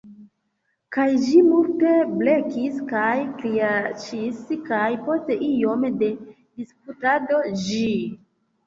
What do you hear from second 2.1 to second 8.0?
blekis kaj kriaĉis kaj… post iom de disputado ĝi…